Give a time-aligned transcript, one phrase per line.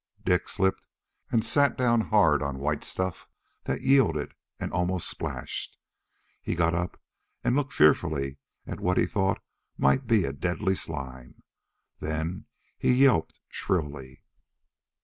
[0.25, 0.87] Dik slipped
[1.31, 3.27] and sat down hard on white stuff
[3.65, 5.77] that yielded and almost splashed.
[6.41, 6.99] He got up
[7.43, 9.43] and looked fearfully at what he thought
[9.77, 11.43] might be a deadly slime.
[11.99, 12.47] Then
[12.79, 14.23] he yelped shrilly.